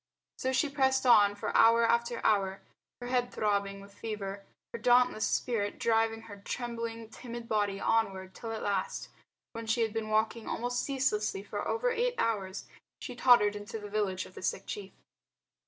[0.39, 2.63] So she pressed on for hour after hour,
[3.01, 4.43] her head throbbing with fever,
[4.73, 9.09] her dauntless spirit driving her trembling, timid body onward till at last,
[9.53, 12.65] when she had been walking almost ceaselessly for over eight hours,
[12.99, 14.93] she tottered into the village of the sick chief.